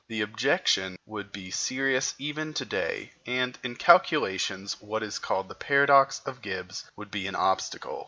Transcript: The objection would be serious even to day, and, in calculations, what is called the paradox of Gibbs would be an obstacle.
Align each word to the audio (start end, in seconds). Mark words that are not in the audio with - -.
The 0.07 0.21
objection 0.21 0.97
would 1.05 1.31
be 1.31 1.51
serious 1.51 2.15
even 2.17 2.55
to 2.55 2.65
day, 2.65 3.11
and, 3.27 3.55
in 3.63 3.75
calculations, 3.75 4.77
what 4.81 5.03
is 5.03 5.19
called 5.19 5.47
the 5.47 5.53
paradox 5.53 6.21
of 6.25 6.41
Gibbs 6.41 6.89
would 6.95 7.11
be 7.11 7.27
an 7.27 7.35
obstacle. 7.35 7.99